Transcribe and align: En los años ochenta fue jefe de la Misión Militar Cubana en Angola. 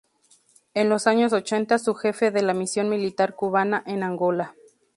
En 0.73 0.89
los 0.89 1.05
años 1.05 1.31
ochenta 1.31 1.77
fue 1.77 1.93
jefe 1.95 2.31
de 2.31 2.41
la 2.41 2.55
Misión 2.55 2.89
Militar 2.89 3.35
Cubana 3.35 3.83
en 3.85 4.01
Angola. 4.01 4.55